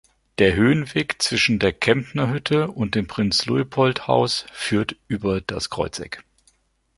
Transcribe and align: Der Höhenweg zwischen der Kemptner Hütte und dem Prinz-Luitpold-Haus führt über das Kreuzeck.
Der 0.39 0.55
Höhenweg 0.55 1.21
zwischen 1.21 1.59
der 1.59 1.73
Kemptner 1.73 2.31
Hütte 2.31 2.69
und 2.71 2.95
dem 2.95 3.05
Prinz-Luitpold-Haus 3.05 4.47
führt 4.51 4.95
über 5.07 5.41
das 5.41 5.69
Kreuzeck. 5.69 6.23